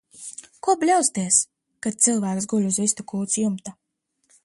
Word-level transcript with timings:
Ko 0.67 0.73
bļausties, 0.83 1.37
kad 1.87 2.01
cilvēks 2.07 2.51
guļ 2.55 2.69
uz 2.73 2.83
vistu 2.85 3.09
kūts 3.13 3.43
jumta? 3.45 3.79